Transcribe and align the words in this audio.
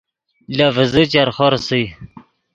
لے 0.55 0.67
ڤیزے 0.75 1.03
چرخو 1.11 1.45
ریسئے 1.51 1.81